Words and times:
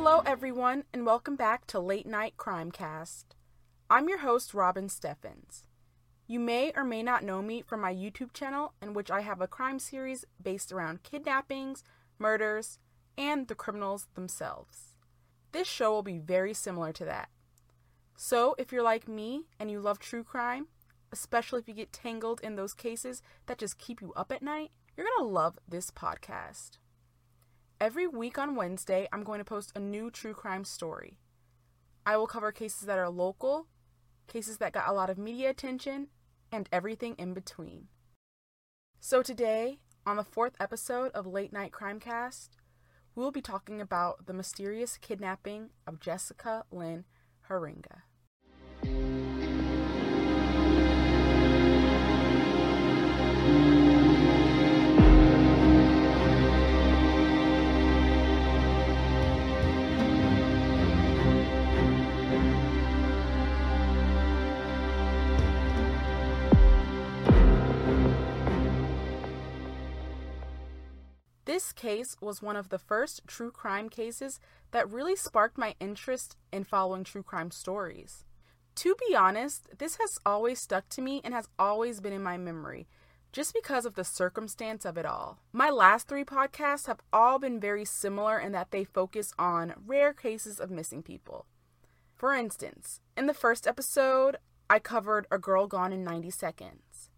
Hello, 0.00 0.22
everyone, 0.24 0.84
and 0.92 1.04
welcome 1.04 1.34
back 1.34 1.66
to 1.66 1.80
Late 1.80 2.06
Night 2.06 2.34
Crimecast. 2.36 3.24
I'm 3.90 4.08
your 4.08 4.18
host, 4.18 4.54
Robin 4.54 4.88
Steffens. 4.88 5.64
You 6.28 6.38
may 6.38 6.72
or 6.76 6.84
may 6.84 7.02
not 7.02 7.24
know 7.24 7.42
me 7.42 7.62
from 7.62 7.80
my 7.80 7.92
YouTube 7.92 8.32
channel, 8.32 8.74
in 8.80 8.94
which 8.94 9.10
I 9.10 9.22
have 9.22 9.40
a 9.40 9.48
crime 9.48 9.80
series 9.80 10.24
based 10.40 10.70
around 10.70 11.02
kidnappings, 11.02 11.82
murders, 12.16 12.78
and 13.18 13.48
the 13.48 13.56
criminals 13.56 14.06
themselves. 14.14 14.94
This 15.50 15.66
show 15.66 15.90
will 15.90 16.04
be 16.04 16.18
very 16.18 16.54
similar 16.54 16.92
to 16.92 17.04
that. 17.04 17.28
So, 18.16 18.54
if 18.56 18.70
you're 18.70 18.84
like 18.84 19.08
me 19.08 19.46
and 19.58 19.68
you 19.68 19.80
love 19.80 19.98
true 19.98 20.22
crime, 20.22 20.68
especially 21.10 21.58
if 21.58 21.66
you 21.66 21.74
get 21.74 21.92
tangled 21.92 22.40
in 22.40 22.54
those 22.54 22.72
cases 22.72 23.20
that 23.46 23.58
just 23.58 23.78
keep 23.78 24.00
you 24.00 24.12
up 24.14 24.30
at 24.30 24.42
night, 24.42 24.70
you're 24.96 25.06
going 25.06 25.28
to 25.28 25.34
love 25.34 25.58
this 25.68 25.90
podcast. 25.90 26.78
Every 27.80 28.08
week 28.08 28.38
on 28.38 28.56
Wednesday, 28.56 29.06
I'm 29.12 29.22
going 29.22 29.38
to 29.38 29.44
post 29.44 29.70
a 29.76 29.78
new 29.78 30.10
true 30.10 30.34
crime 30.34 30.64
story. 30.64 31.20
I 32.04 32.16
will 32.16 32.26
cover 32.26 32.50
cases 32.50 32.86
that 32.86 32.98
are 32.98 33.08
local, 33.08 33.68
cases 34.26 34.58
that 34.58 34.72
got 34.72 34.88
a 34.88 34.92
lot 34.92 35.10
of 35.10 35.16
media 35.16 35.50
attention, 35.50 36.08
and 36.50 36.68
everything 36.72 37.14
in 37.18 37.34
between. 37.34 37.86
So, 38.98 39.22
today, 39.22 39.78
on 40.04 40.16
the 40.16 40.24
fourth 40.24 40.56
episode 40.58 41.12
of 41.12 41.24
Late 41.24 41.52
Night 41.52 41.70
Crimecast, 41.70 42.48
we 43.14 43.22
will 43.22 43.30
be 43.30 43.40
talking 43.40 43.80
about 43.80 44.26
the 44.26 44.34
mysterious 44.34 44.98
kidnapping 44.98 45.70
of 45.86 46.00
Jessica 46.00 46.64
Lynn 46.72 47.04
Heeringa. 47.48 48.02
This 71.48 71.72
case 71.72 72.14
was 72.20 72.42
one 72.42 72.56
of 72.56 72.68
the 72.68 72.78
first 72.78 73.22
true 73.26 73.50
crime 73.50 73.88
cases 73.88 74.38
that 74.70 74.92
really 74.92 75.16
sparked 75.16 75.56
my 75.56 75.74
interest 75.80 76.36
in 76.52 76.62
following 76.62 77.04
true 77.04 77.22
crime 77.22 77.50
stories. 77.50 78.26
To 78.74 78.94
be 79.08 79.16
honest, 79.16 79.78
this 79.78 79.96
has 79.96 80.18
always 80.26 80.60
stuck 80.60 80.90
to 80.90 81.00
me 81.00 81.22
and 81.24 81.32
has 81.32 81.48
always 81.58 82.00
been 82.00 82.12
in 82.12 82.22
my 82.22 82.36
memory, 82.36 82.86
just 83.32 83.54
because 83.54 83.86
of 83.86 83.94
the 83.94 84.04
circumstance 84.04 84.84
of 84.84 84.98
it 84.98 85.06
all. 85.06 85.38
My 85.50 85.70
last 85.70 86.06
three 86.06 86.22
podcasts 86.22 86.86
have 86.86 87.00
all 87.14 87.38
been 87.38 87.58
very 87.58 87.86
similar 87.86 88.38
in 88.38 88.52
that 88.52 88.70
they 88.70 88.84
focus 88.84 89.32
on 89.38 89.72
rare 89.86 90.12
cases 90.12 90.60
of 90.60 90.70
missing 90.70 91.02
people. 91.02 91.46
For 92.14 92.34
instance, 92.34 93.00
in 93.16 93.24
the 93.24 93.32
first 93.32 93.66
episode, 93.66 94.36
I 94.68 94.80
covered 94.80 95.26
A 95.30 95.38
Girl 95.38 95.66
Gone 95.66 95.94
in 95.94 96.04
90 96.04 96.28
Seconds. 96.28 97.08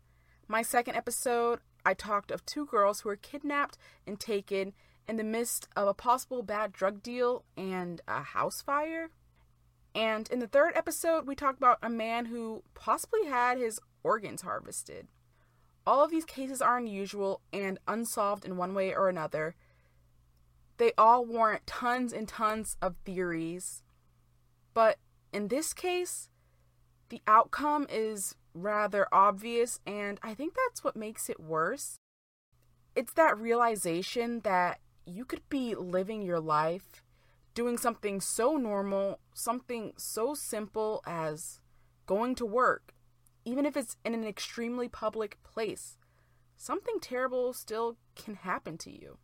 My 0.46 0.62
second 0.62 0.94
episode, 0.94 1.58
I 1.84 1.94
talked 1.94 2.30
of 2.30 2.44
two 2.44 2.66
girls 2.66 3.00
who 3.00 3.08
were 3.08 3.16
kidnapped 3.16 3.78
and 4.06 4.18
taken 4.18 4.72
in 5.08 5.16
the 5.16 5.24
midst 5.24 5.68
of 5.76 5.88
a 5.88 5.94
possible 5.94 6.42
bad 6.42 6.72
drug 6.72 7.02
deal 7.02 7.44
and 7.56 8.00
a 8.06 8.22
house 8.22 8.62
fire. 8.62 9.10
And 9.94 10.28
in 10.30 10.38
the 10.38 10.46
third 10.46 10.72
episode, 10.76 11.26
we 11.26 11.34
talked 11.34 11.58
about 11.58 11.78
a 11.82 11.90
man 11.90 12.26
who 12.26 12.62
possibly 12.74 13.26
had 13.26 13.58
his 13.58 13.80
organs 14.02 14.42
harvested. 14.42 15.08
All 15.86 16.04
of 16.04 16.10
these 16.10 16.24
cases 16.24 16.62
are 16.62 16.78
unusual 16.78 17.40
and 17.52 17.78
unsolved 17.88 18.44
in 18.44 18.56
one 18.56 18.74
way 18.74 18.94
or 18.94 19.08
another. 19.08 19.56
They 20.76 20.92
all 20.96 21.24
warrant 21.24 21.66
tons 21.66 22.12
and 22.12 22.28
tons 22.28 22.76
of 22.80 22.96
theories. 23.04 23.82
But 24.72 24.98
in 25.32 25.48
this 25.48 25.72
case, 25.72 26.28
the 27.08 27.20
outcome 27.26 27.86
is 27.90 28.36
rather 28.54 29.06
obvious, 29.12 29.80
and 29.86 30.18
I 30.22 30.34
think 30.34 30.54
that's 30.54 30.84
what 30.84 30.96
makes 30.96 31.28
it 31.28 31.40
worse. 31.40 31.98
It's 32.94 33.12
that 33.14 33.38
realization 33.38 34.40
that 34.40 34.80
you 35.06 35.24
could 35.24 35.48
be 35.48 35.74
living 35.74 36.22
your 36.22 36.40
life 36.40 37.02
doing 37.54 37.76
something 37.76 38.20
so 38.20 38.56
normal, 38.56 39.20
something 39.34 39.92
so 39.96 40.34
simple 40.34 41.02
as 41.06 41.60
going 42.06 42.34
to 42.36 42.46
work, 42.46 42.94
even 43.44 43.66
if 43.66 43.76
it's 43.76 43.96
in 44.04 44.14
an 44.14 44.24
extremely 44.24 44.88
public 44.88 45.42
place. 45.42 45.96
Something 46.56 47.00
terrible 47.00 47.52
still 47.52 47.96
can 48.14 48.34
happen 48.34 48.76
to 48.78 48.90
you. 48.90 49.18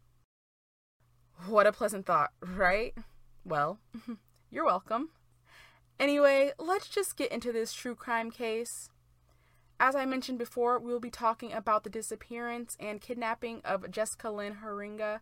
What 1.46 1.66
a 1.66 1.72
pleasant 1.72 2.06
thought, 2.06 2.30
right? 2.40 2.94
Well, 3.44 3.78
you're 4.50 4.64
welcome. 4.64 5.10
Anyway, 5.98 6.52
let's 6.58 6.88
just 6.88 7.16
get 7.16 7.32
into 7.32 7.52
this 7.52 7.72
true 7.72 7.94
crime 7.94 8.30
case. 8.30 8.90
As 9.78 9.94
I 9.94 10.06
mentioned 10.06 10.38
before, 10.38 10.78
we 10.78 10.90
will 10.90 11.00
be 11.00 11.10
talking 11.10 11.52
about 11.52 11.84
the 11.84 11.90
disappearance 11.90 12.76
and 12.80 13.00
kidnapping 13.00 13.60
of 13.64 13.90
Jessica 13.90 14.30
Lynn 14.30 14.58
Heeringa. 14.62 15.20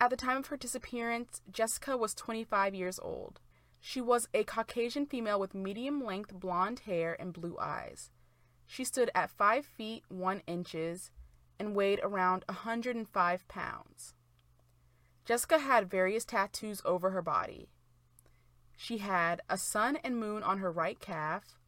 At 0.00 0.10
the 0.10 0.16
time 0.16 0.36
of 0.36 0.46
her 0.46 0.56
disappearance, 0.56 1.42
Jessica 1.50 1.96
was 1.96 2.14
25 2.14 2.74
years 2.74 3.00
old. 3.00 3.40
She 3.80 4.00
was 4.00 4.28
a 4.32 4.44
Caucasian 4.44 5.06
female 5.06 5.40
with 5.40 5.54
medium 5.54 6.04
length 6.04 6.32
blonde 6.32 6.80
hair 6.80 7.16
and 7.18 7.32
blue 7.32 7.56
eyes. 7.58 8.10
She 8.66 8.84
stood 8.84 9.10
at 9.14 9.30
5 9.30 9.64
feet 9.64 10.04
1 10.08 10.42
inches 10.46 11.10
and 11.58 11.74
weighed 11.74 12.00
around 12.02 12.44
105 12.48 13.48
pounds. 13.48 14.14
Jessica 15.24 15.58
had 15.58 15.90
various 15.90 16.24
tattoos 16.24 16.82
over 16.84 17.10
her 17.10 17.22
body. 17.22 17.68
She 18.76 18.98
had 18.98 19.40
a 19.48 19.58
sun 19.58 19.96
and 20.04 20.20
moon 20.20 20.42
on 20.42 20.58
her 20.58 20.70
right 20.70 21.00
calf, 21.00 21.58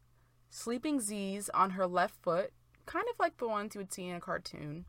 sleeping 0.50 1.00
Z's 1.00 1.50
on 1.54 1.70
her 1.70 1.86
left 1.86 2.16
foot, 2.22 2.52
kind 2.86 3.06
of 3.10 3.18
like 3.18 3.36
the 3.36 3.48
ones 3.48 3.74
you 3.74 3.80
would 3.80 3.92
see 3.92 4.08
in 4.08 4.16
a 4.16 4.20
cartoon. 4.20 4.84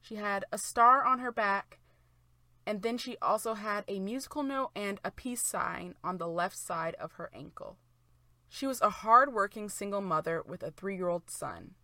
She 0.00 0.16
had 0.16 0.44
a 0.52 0.58
star 0.58 1.04
on 1.04 1.18
her 1.20 1.32
back, 1.32 1.78
and 2.66 2.82
then 2.82 2.98
she 2.98 3.16
also 3.22 3.54
had 3.54 3.84
a 3.86 4.00
musical 4.00 4.42
note 4.42 4.70
and 4.74 5.00
a 5.04 5.10
peace 5.10 5.42
sign 5.42 5.94
on 6.02 6.18
the 6.18 6.28
left 6.28 6.56
side 6.56 6.94
of 6.96 7.12
her 7.12 7.30
ankle. 7.34 7.78
She 8.48 8.66
was 8.66 8.80
a 8.80 8.90
hard 8.90 9.32
working 9.32 9.68
single 9.68 10.00
mother 10.00 10.42
with 10.46 10.62
a 10.62 10.70
three 10.70 10.96
year 10.96 11.08
old 11.08 11.30
son. 11.30 11.74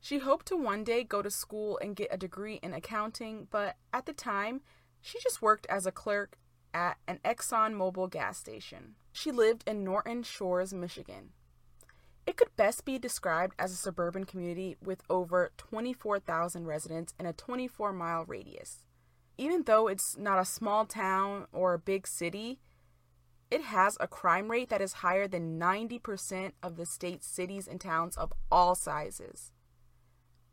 She 0.00 0.18
hoped 0.18 0.46
to 0.46 0.56
one 0.56 0.84
day 0.84 1.04
go 1.04 1.22
to 1.22 1.30
school 1.30 1.78
and 1.80 1.94
get 1.94 2.08
a 2.10 2.16
degree 2.16 2.58
in 2.62 2.74
accounting, 2.74 3.46
but 3.50 3.76
at 3.92 4.06
the 4.06 4.12
time, 4.12 4.62
she 5.00 5.20
just 5.20 5.40
worked 5.40 5.66
as 5.66 5.86
a 5.86 5.92
clerk 5.92 6.38
at 6.74 6.96
an 7.06 7.20
Exxon 7.24 7.74
Mobil 7.74 8.10
gas 8.10 8.38
station. 8.38 8.96
She 9.12 9.30
lived 9.30 9.62
in 9.66 9.84
Norton 9.84 10.22
Shores, 10.22 10.74
Michigan. 10.74 11.30
It 12.26 12.36
could 12.36 12.54
best 12.56 12.84
be 12.84 12.98
described 12.98 13.54
as 13.58 13.72
a 13.72 13.76
suburban 13.76 14.24
community 14.24 14.76
with 14.82 15.02
over 15.10 15.52
24,000 15.56 16.66
residents 16.66 17.14
in 17.18 17.26
a 17.26 17.32
24 17.32 17.92
mile 17.92 18.24
radius. 18.24 18.86
Even 19.38 19.64
though 19.64 19.88
it's 19.88 20.16
not 20.16 20.38
a 20.38 20.44
small 20.44 20.84
town 20.84 21.46
or 21.52 21.74
a 21.74 21.78
big 21.78 22.06
city, 22.06 22.60
it 23.50 23.62
has 23.62 23.96
a 24.00 24.06
crime 24.06 24.50
rate 24.50 24.70
that 24.70 24.80
is 24.80 24.94
higher 24.94 25.26
than 25.26 25.58
90% 25.58 26.52
of 26.62 26.76
the 26.76 26.86
state's 26.86 27.26
cities 27.26 27.66
and 27.66 27.80
towns 27.80 28.16
of 28.16 28.32
all 28.50 28.74
sizes. 28.74 29.52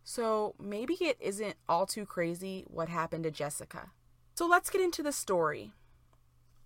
So 0.04 0.56
maybe 0.60 0.96
it 0.96 1.18
isn't 1.20 1.56
all 1.68 1.86
too 1.86 2.06
crazy 2.06 2.66
what 2.68 2.90
happened 2.90 3.26
to 3.26 3.32
Jessica. 3.32 3.92
So 4.34 4.48
let's 4.48 4.70
get 4.70 4.82
into 4.82 5.04
the 5.04 5.12
story. 5.12 5.74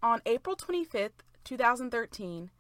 On 0.02 0.22
April 0.26 0.56
25th, 0.56 1.22
2013, 1.44 2.52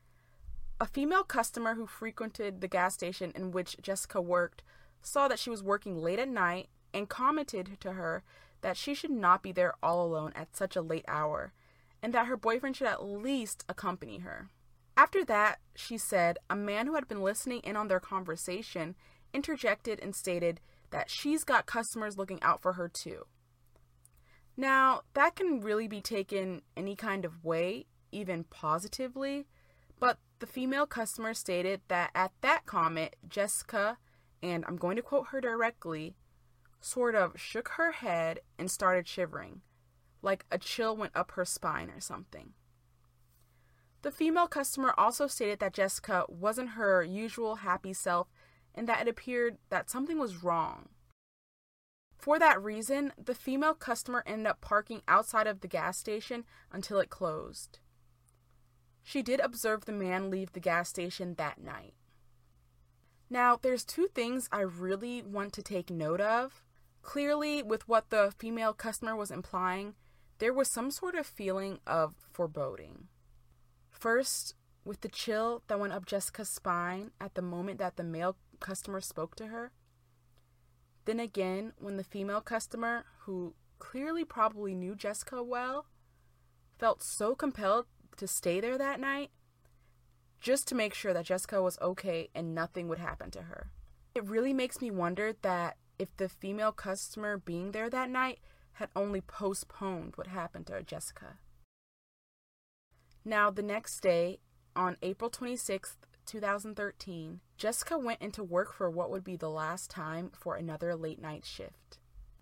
a 0.83 0.85
female 0.85 1.23
customer 1.23 1.75
who 1.75 1.87
frequented 1.87 2.59
the 2.59 2.67
gas 2.67 2.93
station 2.93 3.31
in 3.35 3.51
which 3.51 3.77
Jessica 3.81 4.19
worked 4.19 4.63
saw 5.01 5.29
that 5.29 5.39
she 5.39 5.49
was 5.49 5.63
working 5.63 5.97
late 5.97 6.19
at 6.19 6.27
night 6.27 6.67
and 6.93 7.07
commented 7.07 7.77
to 7.79 7.93
her 7.93 8.21
that 8.59 8.75
she 8.75 8.93
should 8.93 9.09
not 9.09 9.41
be 9.41 9.53
there 9.53 9.75
all 9.81 10.05
alone 10.05 10.33
at 10.35 10.57
such 10.57 10.75
a 10.75 10.81
late 10.81 11.05
hour 11.07 11.53
and 12.01 12.13
that 12.13 12.25
her 12.25 12.35
boyfriend 12.35 12.75
should 12.75 12.87
at 12.87 13.01
least 13.01 13.63
accompany 13.69 14.17
her. 14.17 14.49
After 14.97 15.23
that, 15.23 15.59
she 15.73 15.97
said, 15.97 16.37
a 16.49 16.55
man 16.57 16.87
who 16.87 16.95
had 16.95 17.07
been 17.07 17.23
listening 17.23 17.61
in 17.61 17.77
on 17.77 17.87
their 17.87 18.01
conversation 18.01 18.95
interjected 19.33 20.01
and 20.01 20.13
stated 20.13 20.59
that 20.89 21.09
she's 21.09 21.45
got 21.45 21.65
customers 21.65 22.17
looking 22.17 22.43
out 22.43 22.61
for 22.61 22.73
her 22.73 22.89
too. 22.89 23.25
Now, 24.57 25.03
that 25.13 25.37
can 25.37 25.61
really 25.61 25.87
be 25.87 26.01
taken 26.01 26.61
any 26.75 26.97
kind 26.97 27.23
of 27.23 27.41
way, 27.41 27.85
even 28.11 28.43
positively, 28.43 29.45
but 29.97 30.17
the 30.43 30.47
female 30.47 30.85
customer 30.85 31.33
stated 31.33 31.79
that 31.87 32.11
at 32.13 32.33
that 32.41 32.65
comment, 32.65 33.15
Jessica, 33.29 33.97
and 34.41 34.65
I'm 34.67 34.75
going 34.75 34.97
to 34.97 35.01
quote 35.01 35.27
her 35.27 35.39
directly, 35.39 36.15
sort 36.81 37.15
of 37.15 37.39
shook 37.39 37.69
her 37.77 37.93
head 37.93 38.41
and 38.59 38.69
started 38.69 39.07
shivering, 39.07 39.61
like 40.21 40.45
a 40.51 40.57
chill 40.57 40.97
went 40.97 41.15
up 41.15 41.31
her 41.31 41.45
spine 41.45 41.89
or 41.89 42.01
something. 42.01 42.51
The 44.01 44.11
female 44.11 44.47
customer 44.47 44.93
also 44.97 45.27
stated 45.27 45.59
that 45.59 45.73
Jessica 45.73 46.25
wasn't 46.27 46.71
her 46.71 47.01
usual 47.01 47.55
happy 47.55 47.93
self 47.93 48.27
and 48.75 48.85
that 48.89 49.03
it 49.03 49.07
appeared 49.07 49.59
that 49.69 49.89
something 49.89 50.19
was 50.19 50.43
wrong. 50.43 50.89
For 52.17 52.37
that 52.37 52.61
reason, 52.61 53.13
the 53.17 53.33
female 53.33 53.75
customer 53.75 54.23
ended 54.25 54.47
up 54.47 54.59
parking 54.59 55.03
outside 55.07 55.47
of 55.47 55.61
the 55.61 55.69
gas 55.69 55.97
station 55.97 56.43
until 56.69 56.99
it 56.99 57.09
closed. 57.09 57.79
She 59.03 59.21
did 59.21 59.39
observe 59.41 59.85
the 59.85 59.91
man 59.91 60.31
leave 60.31 60.53
the 60.53 60.59
gas 60.59 60.89
station 60.89 61.35
that 61.35 61.61
night. 61.61 61.93
Now, 63.29 63.57
there's 63.61 63.83
two 63.83 64.07
things 64.07 64.47
I 64.51 64.61
really 64.61 65.21
want 65.21 65.53
to 65.53 65.61
take 65.61 65.89
note 65.89 66.21
of. 66.21 66.63
Clearly, 67.01 67.61
with 67.61 67.87
what 67.87 68.09
the 68.09 68.33
female 68.37 68.73
customer 68.73 69.15
was 69.15 69.31
implying, 69.31 69.95
there 70.39 70.53
was 70.53 70.69
some 70.69 70.89
sort 70.89 71.15
of 71.15 71.25
feeling 71.25 71.79
of 71.85 72.15
foreboding. 72.31 73.07
First, 73.89 74.55
with 74.85 75.01
the 75.01 75.09
chill 75.09 75.63
that 75.67 75.79
went 75.79 75.93
up 75.93 76.05
Jessica's 76.05 76.49
spine 76.49 77.11
at 77.19 77.35
the 77.35 77.41
moment 77.41 77.79
that 77.79 77.95
the 77.95 78.03
male 78.03 78.37
customer 78.59 79.01
spoke 79.01 79.35
to 79.35 79.47
her. 79.47 79.71
Then 81.05 81.19
again, 81.19 81.73
when 81.79 81.97
the 81.97 82.03
female 82.03 82.41
customer, 82.41 83.05
who 83.19 83.53
clearly 83.79 84.23
probably 84.23 84.73
knew 84.73 84.95
Jessica 84.95 85.43
well, 85.43 85.87
felt 86.77 87.03
so 87.03 87.35
compelled 87.35 87.85
to 88.17 88.27
stay 88.27 88.59
there 88.59 88.77
that 88.77 88.99
night 88.99 89.31
just 90.39 90.67
to 90.67 90.75
make 90.75 90.93
sure 90.93 91.13
that 91.13 91.25
Jessica 91.25 91.61
was 91.61 91.79
okay 91.81 92.29
and 92.35 92.53
nothing 92.53 92.87
would 92.87 92.99
happen 92.99 93.31
to 93.31 93.43
her. 93.43 93.71
It 94.13 94.25
really 94.25 94.53
makes 94.53 94.81
me 94.81 94.91
wonder 94.91 95.33
that 95.41 95.77
if 95.97 96.15
the 96.17 96.27
female 96.27 96.71
customer 96.71 97.37
being 97.37 97.71
there 97.71 97.89
that 97.89 98.09
night 98.09 98.39
had 98.73 98.89
only 98.95 99.21
postponed 99.21 100.13
what 100.15 100.27
happened 100.27 100.67
to 100.67 100.83
Jessica. 100.83 101.37
Now, 103.23 103.49
the 103.49 103.61
next 103.61 104.01
day, 104.01 104.39
on 104.75 104.97
April 105.01 105.29
26th, 105.29 105.95
2013, 106.25 107.39
Jessica 107.57 107.97
went 107.97 108.21
into 108.21 108.43
work 108.43 108.73
for 108.73 108.89
what 108.89 109.09
would 109.09 109.23
be 109.23 109.35
the 109.35 109.49
last 109.49 109.89
time 109.89 110.31
for 110.37 110.55
another 110.55 110.95
late 110.95 111.21
night 111.21 111.45
shift. 111.45 111.99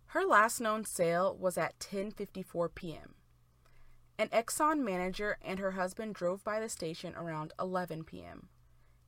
Her 0.08 0.24
last 0.26 0.60
known 0.60 0.86
sale 0.86 1.36
was 1.40 1.58
at 1.58 1.80
10:54 1.80 2.74
p.m. 2.74 3.16
An 4.18 4.28
Exxon 4.30 4.80
manager 4.80 5.38
and 5.42 5.60
her 5.60 5.72
husband 5.72 6.16
drove 6.16 6.44
by 6.44 6.60
the 6.60 6.70
station 6.70 7.16
around 7.16 7.54
11 7.60 8.04
p.m., 8.04 8.50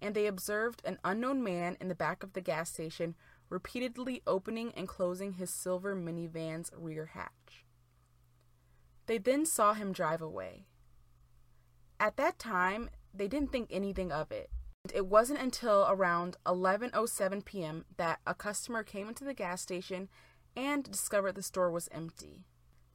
and 0.02 0.16
they 0.16 0.28
observed 0.28 0.82
an 0.86 1.00
unknown 1.04 1.44
man 1.44 1.78
in 1.80 1.88
the 1.88 1.96
back 1.96 2.24
of 2.24 2.34
the 2.34 2.42
gas 2.42 2.72
station 2.72 3.16
repeatedly 3.50 4.22
opening 4.26 4.74
and 4.76 4.88
closing 4.88 5.34
his 5.34 5.50
silver 5.50 5.96
minivan's 5.96 6.72
rear 6.76 7.12
hatch. 7.14 7.66
They 9.06 9.18
then 9.18 9.46
saw 9.46 9.74
him 9.74 9.94
drive 9.94 10.22
away. 10.22 10.66
At 12.00 12.18
that 12.18 12.40
time, 12.40 12.90
they 13.14 13.28
didn't 13.28 13.52
think 13.52 13.70
anything 13.72 14.12
of 14.12 14.32
it. 14.32 14.50
It 14.94 15.06
wasn't 15.06 15.40
until 15.40 15.86
around 15.88 16.36
11:07 16.46 17.46
p.m. 17.46 17.86
that 17.98 18.20
a 18.28 18.34
customer 18.34 18.84
came 18.84 19.08
into 19.08 19.24
the 19.24 19.34
gas 19.34 19.62
station 19.62 20.10
and 20.56 20.84
discovered 20.84 21.36
the 21.36 21.44
store 21.44 21.72
was 21.72 21.88
empty. 21.92 22.44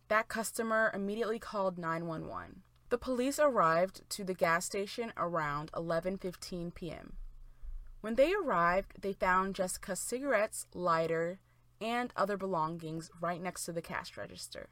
That 0.09 0.29
customer 0.29 0.91
immediately 0.95 1.39
called 1.39 1.79
911. 1.79 2.63
The 2.89 2.99
police 2.99 3.39
arrived 3.39 4.09
to 4.11 4.25
the 4.25 4.35
gas 4.35 4.65
station 4.65 5.13
around 5.19 5.71
11:15 5.73 6.75
p.m. 6.75 7.17
When 8.01 8.15
they 8.15 8.33
arrived, 8.33 9.03
they 9.03 9.13
found 9.13 9.55
Jessica's 9.55 10.01
cigarettes, 10.01 10.67
lighter, 10.73 11.41
and 11.81 12.13
other 12.17 12.39
belongings 12.39 13.11
right 13.21 13.43
next 13.43 13.67
to 13.67 13.73
the 13.73 13.83
cash 13.83 14.17
register. 14.17 14.71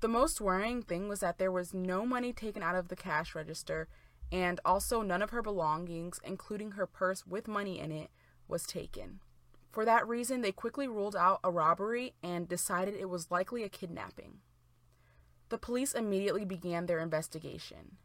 The 0.00 0.08
most 0.08 0.40
worrying 0.40 0.82
thing 0.82 1.08
was 1.08 1.20
that 1.20 1.38
there 1.38 1.52
was 1.52 1.72
no 1.72 2.04
money 2.04 2.32
taken 2.32 2.62
out 2.62 2.74
of 2.74 2.88
the 2.88 2.96
cash 2.96 3.34
register, 3.34 3.86
and 4.32 4.58
also 4.64 5.02
none 5.02 5.22
of 5.22 5.30
her 5.30 5.42
belongings, 5.42 6.18
including 6.24 6.72
her 6.72 6.86
purse 6.86 7.24
with 7.26 7.46
money 7.46 7.78
in 7.78 7.92
it, 7.92 8.10
was 8.48 8.64
taken. 8.64 9.20
For 9.70 9.84
that 9.84 10.08
reason, 10.08 10.40
they 10.40 10.52
quickly 10.52 10.88
ruled 10.88 11.14
out 11.14 11.40
a 11.44 11.50
robbery 11.50 12.14
and 12.22 12.48
decided 12.48 12.94
it 12.94 13.08
was 13.08 13.30
likely 13.30 13.62
a 13.62 13.68
kidnapping. 13.68 14.38
The 15.48 15.58
police 15.58 15.94
immediately 15.94 16.44
began 16.44 16.86
their 16.86 16.98
investigation. 16.98 17.96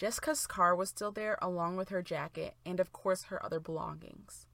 Jessica's 0.00 0.46
car 0.46 0.74
was 0.74 0.88
still 0.88 1.12
there, 1.12 1.36
along 1.42 1.76
with 1.76 1.90
her 1.90 2.00
jacket 2.00 2.54
and, 2.64 2.80
of 2.80 2.90
course, 2.90 3.24
her 3.24 3.44
other 3.44 3.60
belongings. 3.60 4.46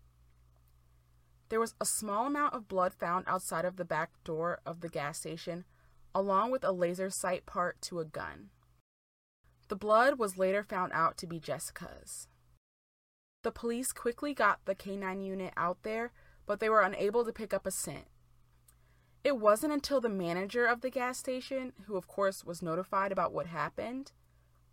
There 1.50 1.60
was 1.60 1.76
a 1.80 1.84
small 1.84 2.26
amount 2.26 2.54
of 2.54 2.66
blood 2.66 2.92
found 2.92 3.26
outside 3.28 3.64
of 3.64 3.76
the 3.76 3.84
back 3.84 4.10
door 4.24 4.58
of 4.66 4.80
the 4.80 4.88
gas 4.88 5.18
station, 5.18 5.64
along 6.12 6.50
with 6.50 6.64
a 6.64 6.72
laser 6.72 7.10
sight 7.10 7.46
part 7.46 7.80
to 7.82 8.00
a 8.00 8.04
gun. 8.04 8.50
The 9.68 9.76
blood 9.76 10.18
was 10.18 10.36
later 10.36 10.64
found 10.64 10.92
out 10.92 11.16
to 11.18 11.28
be 11.28 11.38
Jessica's. 11.38 12.26
The 13.44 13.52
police 13.52 13.92
quickly 13.92 14.34
got 14.34 14.64
the 14.64 14.74
K9 14.74 15.24
unit 15.24 15.52
out 15.56 15.84
there, 15.84 16.10
but 16.44 16.58
they 16.58 16.68
were 16.68 16.82
unable 16.82 17.24
to 17.24 17.32
pick 17.32 17.54
up 17.54 17.68
a 17.68 17.70
scent. 17.70 18.06
It 19.22 19.38
wasn't 19.38 19.72
until 19.72 20.00
the 20.00 20.08
manager 20.08 20.66
of 20.66 20.80
the 20.80 20.90
gas 20.90 21.18
station, 21.18 21.72
who 21.86 21.96
of 21.96 22.08
course 22.08 22.44
was 22.44 22.62
notified 22.62 23.12
about 23.12 23.32
what 23.32 23.46
happened, 23.46 24.10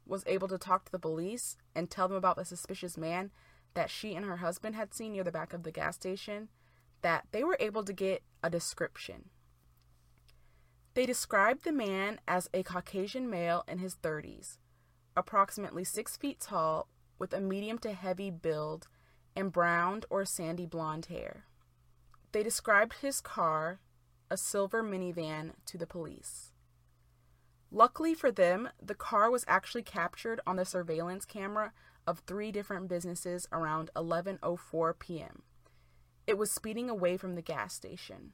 was 0.05 0.23
able 0.27 0.47
to 0.47 0.57
talk 0.57 0.85
to 0.85 0.91
the 0.91 0.99
police 0.99 1.57
and 1.75 1.89
tell 1.89 2.07
them 2.07 2.17
about 2.17 2.35
the 2.35 2.45
suspicious 2.45 2.97
man 2.97 3.31
that 3.73 3.89
she 3.89 4.15
and 4.15 4.25
her 4.25 4.37
husband 4.37 4.75
had 4.75 4.93
seen 4.93 5.13
near 5.13 5.23
the 5.23 5.31
back 5.31 5.53
of 5.53 5.63
the 5.63 5.71
gas 5.71 5.95
station, 5.95 6.49
that 7.01 7.25
they 7.31 7.43
were 7.43 7.57
able 7.59 7.83
to 7.83 7.93
get 7.93 8.23
a 8.43 8.49
description. 8.49 9.29
They 10.93 11.05
described 11.05 11.63
the 11.63 11.71
man 11.71 12.19
as 12.27 12.49
a 12.53 12.63
Caucasian 12.63 13.29
male 13.29 13.63
in 13.67 13.79
his 13.79 13.95
30s, 13.95 14.57
approximately 15.17 15.83
6 15.83 16.17
feet 16.17 16.39
tall, 16.39 16.87
with 17.17 17.33
a 17.33 17.41
medium 17.41 17.77
to 17.79 17.93
heavy 17.93 18.29
build 18.29 18.87
and 19.35 19.51
brown 19.51 20.03
or 20.09 20.23
sandy 20.25 20.65
blonde 20.65 21.07
hair. 21.07 21.45
They 22.31 22.43
described 22.43 22.95
his 23.01 23.21
car, 23.21 23.79
a 24.29 24.37
silver 24.37 24.83
minivan, 24.83 25.53
to 25.65 25.77
the 25.77 25.87
police. 25.87 26.52
Luckily 27.75 28.13
for 28.13 28.31
them, 28.31 28.69
the 28.79 28.93
car 28.93 29.31
was 29.31 29.45
actually 29.47 29.81
captured 29.81 30.39
on 30.45 30.57
the 30.57 30.63
surveillance 30.63 31.25
camera 31.25 31.73
of 32.05 32.19
three 32.19 32.51
different 32.51 32.87
businesses 32.87 33.47
around 33.51 33.89
11:04 33.95 34.99
p.m. 34.99 35.41
It 36.27 36.37
was 36.37 36.51
speeding 36.51 36.87
away 36.87 37.17
from 37.17 37.33
the 37.33 37.41
gas 37.41 37.73
station. 37.73 38.33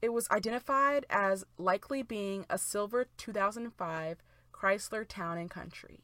It 0.00 0.14
was 0.14 0.30
identified 0.30 1.04
as 1.10 1.44
likely 1.58 2.02
being 2.02 2.46
a 2.48 2.56
silver 2.56 3.06
2005 3.18 4.22
Chrysler 4.50 5.06
Town 5.06 5.36
and 5.36 5.50
Country. 5.50 6.00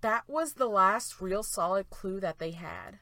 That 0.00 0.24
was 0.26 0.54
the 0.54 0.68
last 0.68 1.20
real 1.20 1.44
solid 1.44 1.88
clue 1.88 2.18
that 2.18 2.40
they 2.40 2.50
had. 2.50 2.98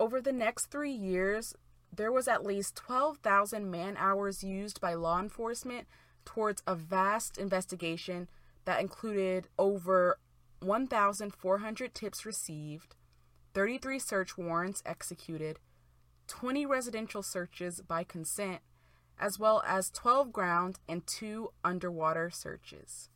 Over 0.00 0.20
the 0.20 0.32
next 0.32 0.66
3 0.66 0.90
years, 0.90 1.54
there 1.94 2.10
was 2.10 2.26
at 2.26 2.44
least 2.44 2.74
12,000 2.74 3.70
man 3.70 3.96
hours 3.96 4.42
used 4.42 4.80
by 4.80 4.94
law 4.94 5.20
enforcement 5.20 5.86
towards 6.24 6.62
a 6.66 6.74
vast 6.74 7.38
investigation 7.38 8.28
that 8.64 8.80
included 8.80 9.48
over 9.58 10.18
1,400 10.60 11.94
tips 11.94 12.26
received, 12.26 12.94
33 13.54 13.98
search 13.98 14.38
warrants 14.38 14.82
executed, 14.86 15.58
20 16.28 16.66
residential 16.66 17.22
searches 17.22 17.80
by 17.80 18.04
consent, 18.04 18.60
as 19.18 19.38
well 19.38 19.62
as 19.66 19.90
12 19.90 20.32
ground 20.32 20.78
and 20.88 21.06
2 21.06 21.50
underwater 21.64 22.30
searches. 22.30 23.08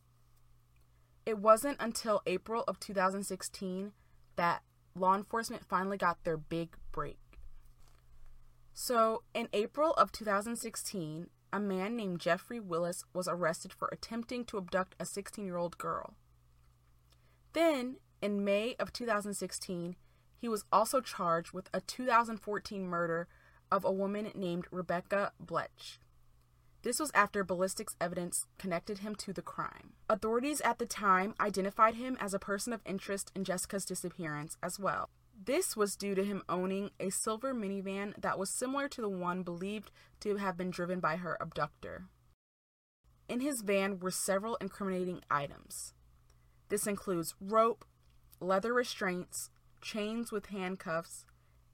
It 1.24 1.38
wasn't 1.38 1.78
until 1.80 2.20
April 2.26 2.64
of 2.68 2.80
2016 2.80 3.92
that 4.36 4.62
law 4.94 5.14
enforcement 5.14 5.64
finally 5.64 5.96
got 5.96 6.22
their 6.24 6.36
big 6.36 6.76
break. 6.92 7.18
So, 8.74 9.22
in 9.32 9.48
April 9.52 9.92
of 9.92 10.10
2016, 10.10 11.28
a 11.54 11.60
man 11.60 11.94
named 11.94 12.18
Jeffrey 12.18 12.58
Willis 12.58 13.04
was 13.14 13.28
arrested 13.28 13.72
for 13.72 13.88
attempting 13.92 14.44
to 14.44 14.58
abduct 14.58 14.96
a 14.98 15.06
16 15.06 15.46
year 15.46 15.56
old 15.56 15.78
girl. 15.78 16.14
Then, 17.52 17.98
in 18.20 18.44
May 18.44 18.74
of 18.80 18.92
2016, 18.92 19.94
he 20.36 20.48
was 20.48 20.64
also 20.72 21.00
charged 21.00 21.52
with 21.52 21.70
a 21.72 21.80
2014 21.80 22.84
murder 22.84 23.28
of 23.70 23.84
a 23.84 23.92
woman 23.92 24.32
named 24.34 24.66
Rebecca 24.72 25.30
Bletsch. 25.40 25.98
This 26.82 26.98
was 26.98 27.12
after 27.14 27.44
ballistics 27.44 27.94
evidence 28.00 28.46
connected 28.58 28.98
him 28.98 29.14
to 29.14 29.32
the 29.32 29.40
crime. 29.40 29.92
Authorities 30.10 30.60
at 30.62 30.80
the 30.80 30.86
time 30.86 31.34
identified 31.40 31.94
him 31.94 32.18
as 32.20 32.34
a 32.34 32.40
person 32.40 32.72
of 32.72 32.80
interest 32.84 33.30
in 33.36 33.44
Jessica's 33.44 33.84
disappearance 33.84 34.56
as 34.60 34.80
well. 34.80 35.08
This 35.42 35.76
was 35.76 35.96
due 35.96 36.14
to 36.14 36.24
him 36.24 36.42
owning 36.48 36.90
a 36.98 37.10
silver 37.10 37.52
minivan 37.52 38.14
that 38.20 38.38
was 38.38 38.50
similar 38.50 38.88
to 38.88 39.00
the 39.00 39.08
one 39.08 39.42
believed 39.42 39.90
to 40.20 40.36
have 40.36 40.56
been 40.56 40.70
driven 40.70 41.00
by 41.00 41.16
her 41.16 41.36
abductor. 41.40 42.04
In 43.28 43.40
his 43.40 43.62
van 43.62 43.98
were 43.98 44.10
several 44.10 44.56
incriminating 44.56 45.22
items. 45.30 45.94
This 46.68 46.86
includes 46.86 47.34
rope, 47.40 47.84
leather 48.40 48.72
restraints, 48.72 49.50
chains 49.80 50.32
with 50.32 50.46
handcuffs, 50.46 51.26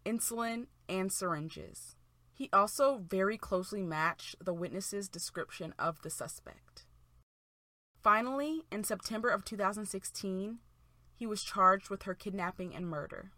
insulin, 0.05 0.67
and 0.89 1.13
syringes. 1.13 1.97
He 2.33 2.49
also 2.53 2.99
very 3.07 3.37
closely 3.37 3.83
matched 3.83 4.37
the 4.45 4.55
witness's 4.55 5.09
description 5.09 5.75
of 5.79 6.03
the 6.03 6.11
suspect. 6.11 6.87
Finally, 8.03 8.63
in 8.73 8.83
September 8.83 9.29
of 9.29 9.45
2016, 9.45 10.59
he 11.15 11.27
was 11.27 11.43
charged 11.43 11.91
with 11.91 12.05
her 12.05 12.15
kidnapping 12.15 12.75
and 12.75 12.87
murder. 12.87 13.33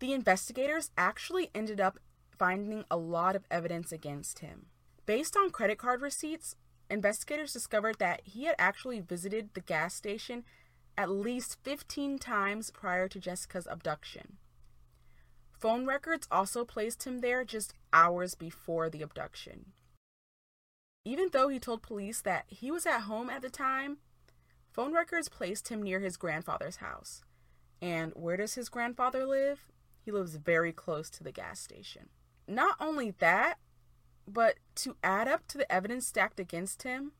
The 0.00 0.12
investigators 0.12 0.90
actually 0.96 1.50
ended 1.54 1.80
up 1.80 1.98
finding 2.38 2.84
a 2.90 2.96
lot 2.96 3.34
of 3.34 3.44
evidence 3.50 3.90
against 3.90 4.38
him. 4.38 4.66
Based 5.06 5.36
on 5.36 5.50
credit 5.50 5.78
card 5.78 6.00
receipts, 6.00 6.54
investigators 6.88 7.52
discovered 7.52 7.98
that 7.98 8.20
he 8.24 8.44
had 8.44 8.54
actually 8.58 9.00
visited 9.00 9.54
the 9.54 9.60
gas 9.60 9.94
station 9.94 10.44
at 10.96 11.10
least 11.10 11.58
15 11.62 12.18
times 12.18 12.70
prior 12.70 13.08
to 13.08 13.18
Jessica's 13.18 13.66
abduction. 13.68 14.36
Phone 15.58 15.86
records 15.86 16.28
also 16.30 16.64
placed 16.64 17.04
him 17.04 17.20
there 17.20 17.44
just 17.44 17.74
hours 17.92 18.34
before 18.34 18.88
the 18.88 19.02
abduction. 19.02 19.72
Even 21.04 21.30
though 21.32 21.48
he 21.48 21.58
told 21.58 21.82
police 21.82 22.20
that 22.20 22.44
he 22.48 22.70
was 22.70 22.86
at 22.86 23.02
home 23.02 23.30
at 23.30 23.42
the 23.42 23.50
time, 23.50 23.98
phone 24.70 24.92
records 24.92 25.28
placed 25.28 25.68
him 25.68 25.82
near 25.82 26.00
his 26.00 26.16
grandfather's 26.16 26.76
house. 26.76 27.22
And 27.80 28.12
where 28.14 28.36
does 28.36 28.54
his 28.54 28.68
grandfather 28.68 29.26
live? 29.26 29.66
He 30.08 30.12
lives 30.12 30.36
very 30.36 30.72
close 30.72 31.10
to 31.10 31.22
the 31.22 31.32
gas 31.32 31.60
station. 31.60 32.08
Not 32.46 32.76
only 32.80 33.10
that, 33.18 33.58
but 34.26 34.54
to 34.76 34.96
add 35.04 35.28
up 35.28 35.46
to 35.48 35.58
the 35.58 35.70
evidence 35.70 36.06
stacked 36.06 36.40
against 36.40 36.82
him, 36.82 37.12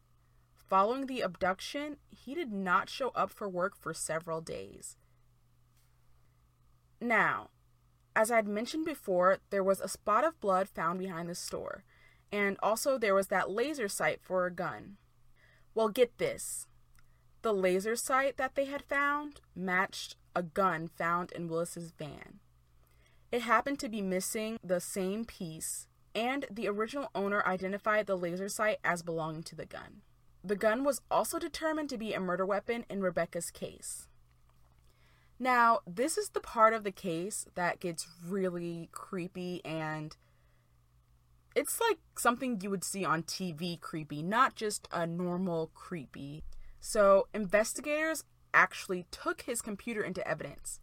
following 0.56 1.04
the 1.04 1.20
abduction, 1.20 1.98
he 2.08 2.34
did 2.34 2.50
not 2.50 2.88
show 2.88 3.10
up 3.10 3.30
for 3.30 3.46
work 3.46 3.76
for 3.76 3.92
several 3.92 4.40
days. 4.40 4.96
Now, 6.98 7.50
as 8.16 8.30
I'd 8.30 8.48
mentioned 8.48 8.86
before, 8.86 9.40
there 9.50 9.62
was 9.62 9.82
a 9.82 9.86
spot 9.86 10.24
of 10.24 10.40
blood 10.40 10.66
found 10.66 10.98
behind 10.98 11.28
the 11.28 11.34
store, 11.34 11.84
and 12.32 12.56
also 12.62 12.96
there 12.96 13.14
was 13.14 13.26
that 13.26 13.50
laser 13.50 13.88
sight 13.88 14.22
for 14.22 14.46
a 14.46 14.50
gun. 14.50 14.96
Well, 15.74 15.90
get 15.90 16.16
this 16.16 16.66
the 17.42 17.52
laser 17.52 17.96
sight 17.96 18.38
that 18.38 18.54
they 18.54 18.64
had 18.64 18.82
found 18.82 19.42
matched 19.54 20.16
a 20.34 20.42
gun 20.42 20.88
found 20.88 21.32
in 21.32 21.48
Willis's 21.48 21.90
van. 21.90 22.40
It 23.30 23.42
happened 23.42 23.78
to 23.80 23.88
be 23.88 24.00
missing 24.00 24.58
the 24.64 24.80
same 24.80 25.26
piece, 25.26 25.86
and 26.14 26.46
the 26.50 26.68
original 26.68 27.10
owner 27.14 27.42
identified 27.46 28.06
the 28.06 28.16
laser 28.16 28.48
sight 28.48 28.78
as 28.82 29.02
belonging 29.02 29.42
to 29.44 29.54
the 29.54 29.66
gun. 29.66 30.02
The 30.42 30.56
gun 30.56 30.82
was 30.82 31.02
also 31.10 31.38
determined 31.38 31.90
to 31.90 31.98
be 31.98 32.14
a 32.14 32.20
murder 32.20 32.46
weapon 32.46 32.86
in 32.88 33.02
Rebecca's 33.02 33.50
case. 33.50 34.08
Now, 35.38 35.80
this 35.86 36.16
is 36.16 36.30
the 36.30 36.40
part 36.40 36.72
of 36.72 36.84
the 36.84 36.90
case 36.90 37.46
that 37.54 37.80
gets 37.80 38.08
really 38.26 38.88
creepy 38.92 39.64
and 39.64 40.16
it's 41.54 41.80
like 41.80 41.98
something 42.16 42.60
you 42.60 42.70
would 42.70 42.84
see 42.84 43.04
on 43.04 43.24
TV 43.24 43.80
creepy, 43.80 44.22
not 44.22 44.54
just 44.54 44.88
a 44.92 45.06
normal 45.06 45.70
creepy. 45.74 46.44
So, 46.80 47.26
investigators 47.34 48.24
actually 48.54 49.06
took 49.10 49.42
his 49.42 49.60
computer 49.60 50.02
into 50.02 50.26
evidence 50.26 50.80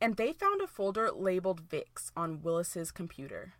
and 0.00 0.16
they 0.16 0.32
found 0.32 0.60
a 0.60 0.66
folder 0.66 1.10
labeled 1.10 1.60
VICS 1.60 2.10
on 2.16 2.42
Willis's 2.42 2.90
computer. 2.90 3.54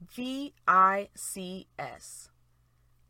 V 0.00 0.54
I 0.66 1.08
C 1.14 1.66
S. 1.78 2.30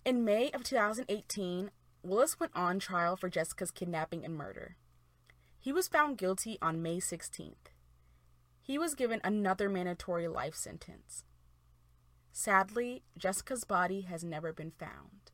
In 0.06 0.22
May 0.22 0.50
of 0.52 0.62
2018, 0.64 1.70
Willis 2.04 2.38
went 2.38 2.52
on 2.54 2.78
trial 2.78 3.16
for 3.16 3.30
Jessica's 3.30 3.70
kidnapping 3.70 4.26
and 4.26 4.36
murder. 4.36 4.76
He 5.58 5.72
was 5.72 5.88
found 5.88 6.18
guilty 6.18 6.58
on 6.60 6.82
May 6.82 6.98
16th. 6.98 7.72
He 8.60 8.76
was 8.76 8.94
given 8.94 9.22
another 9.24 9.70
mandatory 9.70 10.28
life 10.28 10.54
sentence. 10.54 11.24
Sadly, 12.30 13.02
Jessica's 13.16 13.64
body 13.64 14.02
has 14.02 14.22
never 14.22 14.52
been 14.52 14.70
found. 14.70 15.32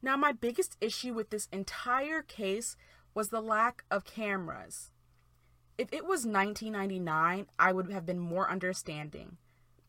Now, 0.00 0.16
my 0.16 0.32
biggest 0.32 0.78
issue 0.80 1.12
with 1.12 1.28
this 1.28 1.48
entire 1.52 2.22
case 2.22 2.76
was 3.12 3.28
the 3.28 3.42
lack 3.42 3.84
of 3.90 4.04
cameras. 4.04 4.90
If 5.76 5.92
it 5.92 6.04
was 6.04 6.26
1999, 6.26 7.48
I 7.58 7.72
would 7.72 7.90
have 7.90 8.06
been 8.06 8.18
more 8.18 8.50
understanding. 8.50 9.36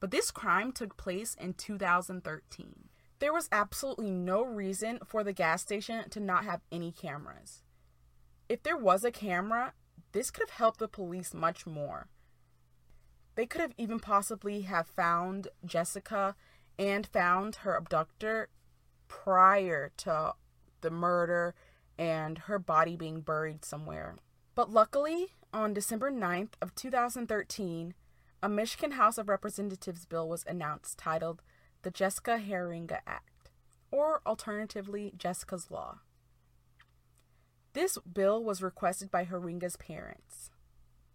But 0.01 0.12
this 0.12 0.31
crime 0.31 0.74
took 0.74 0.98
place 0.98 1.36
in 1.39 1.53
2013. 1.53 2.89
There 3.19 3.34
was 3.34 3.50
absolutely 3.51 4.12
no 4.12 4.43
reason 4.43 5.00
for 5.05 5.24
the 5.24 5.34
gas 5.34 5.62
station 5.62 6.10
to 6.10 6.19
not 6.19 6.43
have 6.45 6.62
any 6.72 6.91
cameras. 6.91 7.62
If 8.50 8.63
there 8.63 8.77
was 8.77 9.03
a 9.03 9.12
camera, 9.12 9.74
this 10.12 10.31
could 10.31 10.50
have 10.50 10.57
helped 10.57 10.79
the 10.79 10.88
police 10.88 11.34
much 11.34 11.65
more. 11.65 12.07
They 13.36 13.45
could 13.45 13.62
have 13.62 13.74
even 13.77 14.00
possibly 14.00 14.62
have 14.62 14.88
found 14.88 15.48
Jessica 15.65 16.36
and 16.77 17.07
found 17.07 17.57
her 17.57 17.75
abductor 17.75 18.50
prior 19.07 19.91
to 19.98 20.34
the 20.81 20.89
murder 20.89 21.55
and 21.98 22.38
her 22.39 22.60
body 22.60 22.95
being 22.95 23.22
buried 23.22 23.63
somewhere. 23.63 24.15
But 24.55 24.69
luckily, 24.69 25.34
on 25.53 25.74
December 25.74 26.12
9th 26.12 26.53
of 26.62 26.75
2013, 26.75 27.93
a 28.43 28.50
Michigan 28.50 28.91
House 28.91 29.17
of 29.17 29.29
Representatives 29.29 30.05
bill 30.05 30.29
was 30.29 30.45
announced 30.48 30.98
titled 30.98 31.41
the 31.85 31.91
Jessica 31.91 32.41
Heeringa 32.43 33.01
Act, 33.05 33.51
or 33.91 34.19
alternatively, 34.25 35.13
Jessica's 35.15 35.69
Law. 35.69 35.99
This 37.73 37.99
bill 37.99 38.43
was 38.43 38.63
requested 38.63 39.11
by 39.11 39.25
Heeringa's 39.25 39.77
parents. 39.77 40.49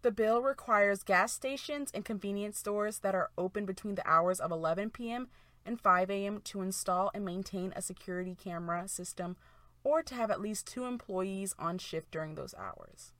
The 0.02 0.12
bill 0.12 0.40
requires 0.40 1.02
gas 1.02 1.32
stations 1.32 1.90
and 1.92 2.04
convenience 2.04 2.56
stores 2.56 3.00
that 3.00 3.16
are 3.16 3.30
open 3.36 3.66
between 3.66 3.96
the 3.96 4.08
hours 4.08 4.38
of 4.38 4.52
11 4.52 4.90
p.m. 4.90 5.26
and 5.66 5.80
5 5.80 6.08
a.m. 6.08 6.40
to 6.44 6.62
install 6.62 7.10
and 7.12 7.24
maintain 7.24 7.72
a 7.74 7.82
security 7.82 8.36
camera 8.40 8.86
system 8.86 9.36
or 9.82 10.04
to 10.04 10.14
have 10.14 10.30
at 10.30 10.40
least 10.40 10.68
two 10.68 10.84
employees 10.84 11.52
on 11.58 11.78
shift 11.78 12.12
during 12.12 12.36
those 12.36 12.54
hours. 12.54 13.12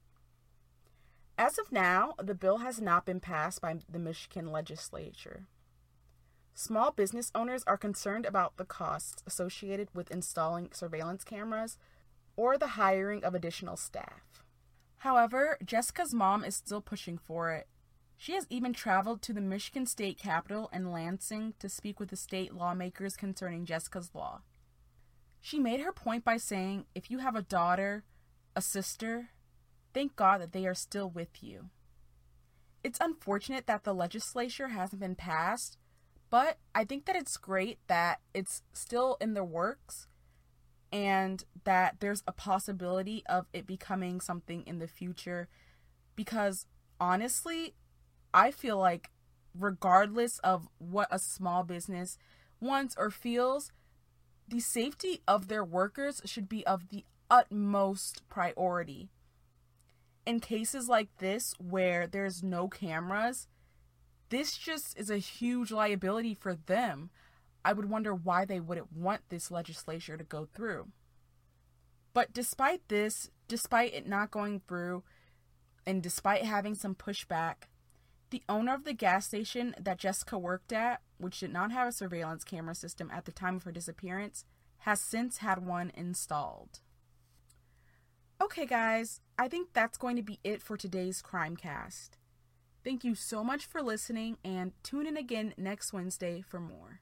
As 1.37 1.59
of 1.59 1.73
now, 1.73 2.15
the 2.23 2.37
bill 2.37 2.59
has 2.59 2.81
not 2.81 3.05
been 3.05 3.19
passed 3.19 3.61
by 3.61 3.79
the 3.89 3.99
Michigan 3.99 4.53
legislature. 4.53 5.49
Small 6.63 6.91
business 6.91 7.33
owners 7.35 7.65
are 7.67 7.79
concerned 7.79 8.27
about 8.27 8.59
the 8.59 8.67
costs 8.67 9.23
associated 9.27 9.89
with 9.95 10.11
installing 10.11 10.69
surveillance 10.75 11.25
cameras 11.25 11.79
or 12.37 12.59
the 12.59 12.77
hiring 12.77 13.25
of 13.25 13.35
additional 13.35 13.79
staff. 13.79 14.43
However, 14.99 15.57
Jessica's 15.65 16.13
mom 16.13 16.45
is 16.45 16.55
still 16.55 16.83
pushing 16.83 17.17
for 17.17 17.51
it. 17.51 17.67
She 18.19 18.35
has 18.35 18.47
even 18.51 18.75
traveled 18.75 19.23
to 19.23 19.33
the 19.33 19.41
Michigan 19.41 19.87
State 19.87 20.19
Capitol 20.19 20.69
in 20.71 20.93
Lansing 20.93 21.55
to 21.61 21.71
speak 21.71 21.99
with 21.99 22.11
the 22.11 22.15
state 22.17 22.53
lawmakers 22.53 23.17
concerning 23.17 23.65
Jessica's 23.65 24.11
law. 24.13 24.43
She 25.41 25.59
made 25.59 25.81
her 25.81 25.93
point 25.93 26.27
by 26.27 26.37
saying, 26.37 26.85
If 26.95 27.11
you 27.11 27.21
have 27.21 27.37
a 27.37 27.41
daughter, 27.41 28.05
a 28.55 28.61
sister, 28.61 29.31
thank 29.95 30.15
God 30.15 30.43
that 30.43 30.53
they 30.53 30.67
are 30.67 30.75
still 30.75 31.09
with 31.09 31.43
you. 31.43 31.71
It's 32.85 33.01
unfortunate 33.01 33.67
that 33.67 33.85
the 33.85 33.95
legislature 33.95 34.69
hasn't 34.69 35.01
been 35.01 35.15
passed, 35.15 35.79
but 36.31 36.59
I 36.75 36.85
think 36.85 37.07
that 37.07 37.17
it's 37.17 37.37
great 37.37 37.79
that 37.89 38.21
it's 38.33 38.63
still 38.73 39.17
in 39.21 39.35
the 39.35 39.45
works 39.45 40.07
and 40.93 41.45
that 41.65 41.97
there's 42.01 42.23
a 42.27 42.33
possibility 42.33 43.23
of 43.29 43.47
it 43.53 43.67
becoming 43.67 44.21
something 44.21 44.63
in 44.67 44.79
the 44.79 44.89
future 44.89 45.49
because 46.17 46.67
honestly, 47.01 47.75
I 48.33 48.51
feel 48.51 48.79
like 48.79 49.11
regardless 49.59 50.39
of 50.41 50.69
what 50.79 51.09
a 51.11 51.19
small 51.19 51.65
business 51.65 52.19
wants 52.61 52.95
or 52.99 53.11
feels, 53.11 53.73
the 54.49 54.61
safety 54.61 55.23
of 55.27 55.49
their 55.49 55.65
workers 55.65 56.21
should 56.25 56.49
be 56.49 56.67
of 56.67 56.89
the 56.91 57.05
utmost 57.31 58.29
priority. 58.29 59.11
In 60.27 60.41
cases 60.41 60.89
like 60.89 61.09
this 61.19 61.55
where 61.59 62.07
there's 62.07 62.43
no 62.43 62.69
cameras, 62.69 63.49
this 64.31 64.57
just 64.57 64.99
is 64.99 65.11
a 65.11 65.19
huge 65.19 65.71
liability 65.71 66.35
for 66.35 66.55
them. 66.55 67.11
I 67.65 67.73
would 67.73 67.91
wonder 67.91 68.15
why 68.15 68.45
they 68.45 68.61
wouldn't 68.61 68.93
want 68.93 69.29
this 69.29 69.51
legislature 69.51 70.17
to 70.17 70.25
go 70.25 70.49
through. 70.55 70.89
But 72.15 72.33
despite 72.33 72.89
this, 72.89 73.31
despite 73.49 73.93
it 73.93 74.07
not 74.07 74.31
going 74.31 74.63
through, 74.67 75.03
and 75.87 76.03
despite 76.03 76.45
having 76.45 76.75
some 76.75 76.95
pushback, 76.95 77.69
the 78.31 78.43
owner 78.49 78.75
of 78.75 78.85
the 78.85 78.93
gas 78.93 79.27
station 79.27 79.75
that 79.79 79.99
Jessica 79.99 80.39
worked 80.39 80.73
at, 80.73 81.01
which 81.19 81.41
did 81.41 81.53
not 81.53 81.73
have 81.73 81.89
a 81.89 81.93
surveillance 81.93 82.45
camera 82.45 82.75
system 82.75 83.11
at 83.13 83.25
the 83.25 83.33
time 83.33 83.57
of 83.57 83.65
her 83.65 83.73
disappearance, 83.73 84.45
has 84.79 85.01
since 85.01 85.39
had 85.39 85.67
one 85.67 85.93
installed. 85.95 86.81
Okay, 88.41 88.65
guys, 88.65 89.21
I 89.39 89.49
think 89.49 89.71
that's 89.73 89.99
going 89.99 90.17
to 90.17 90.23
be 90.23 90.39
it 90.43 90.63
for 90.63 90.77
today's 90.77 91.21
Crimecast. 91.21 92.11
Thank 92.83 93.05
you 93.05 93.15
so 93.15 93.45
much 93.45 93.67
for 93.67 93.83
listening, 93.83 94.39
and 94.45 94.73
tune 94.83 95.07
in 95.07 95.17
again 95.17 95.55
next 95.57 95.93
Wednesday 95.93 96.43
for 96.47 96.61
more. 96.61 97.01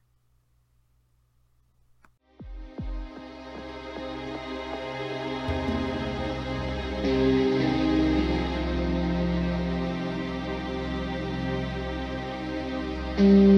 Mm-hmm. 13.19 13.48